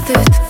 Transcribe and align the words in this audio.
падает 0.00 0.47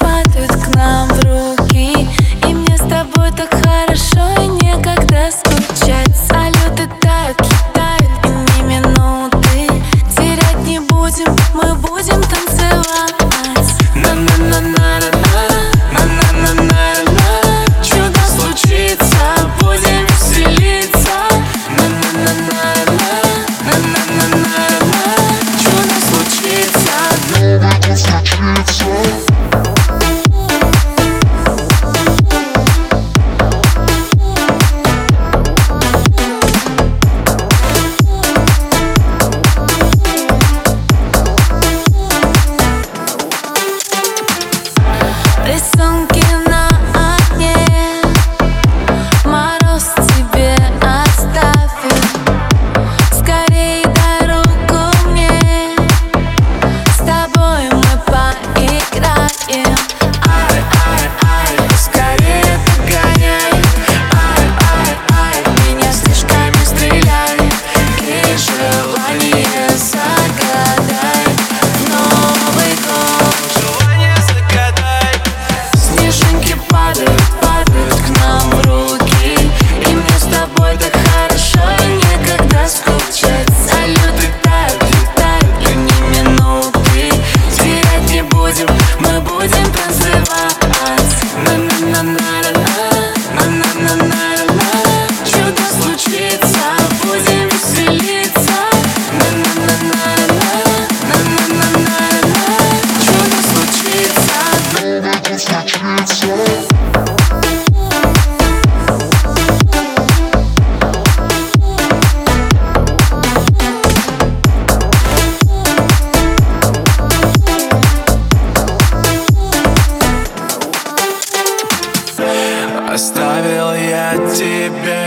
Оставил 122.90 123.74
я 123.74 124.14
тебе 124.34 125.06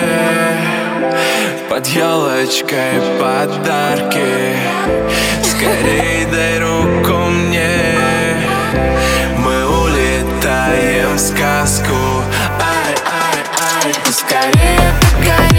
под 1.67 1.87
елочкой 1.87 3.01
подарки. 3.19 4.55
Скорей 5.43 6.27
дай 6.31 6.59
руку 6.59 7.13
мне. 7.31 7.97
Мы 9.39 9.65
улетаем 9.65 11.15
в 11.15 11.19
сказку. 11.19 11.95
Ай, 12.59 12.93
ай, 13.03 13.39
ай. 13.83 13.93
Скорее, 14.11 14.93
погоди 15.17 15.50